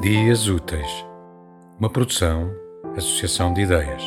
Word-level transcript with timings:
Dias 0.00 0.48
Úteis, 0.48 1.04
uma 1.78 1.90
produção, 1.90 2.50
associação 2.96 3.52
de 3.52 3.60
ideias. 3.60 4.02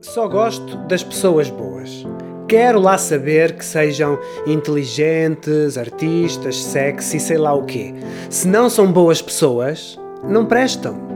Só 0.00 0.26
gosto 0.26 0.76
das 0.88 1.04
pessoas 1.04 1.48
boas. 1.48 2.04
Quero 2.48 2.80
lá 2.80 2.98
saber 2.98 3.52
que 3.56 3.64
sejam 3.64 4.18
inteligentes, 4.48 5.78
artistas, 5.78 6.56
sexy, 6.56 7.20
sei 7.20 7.38
lá 7.38 7.54
o 7.54 7.64
quê. 7.64 7.94
Se 8.28 8.48
não 8.48 8.68
são 8.68 8.90
boas 8.90 9.22
pessoas, 9.22 9.96
não 10.24 10.44
prestam. 10.44 11.15